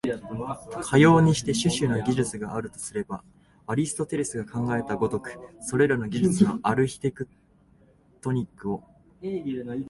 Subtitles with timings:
[0.81, 3.23] かようにして種々の技術があるとすれば、
[3.67, 7.27] アリストテレスが考えた如く、それらの技術のアルヒテク
[8.19, 8.83] トニックを、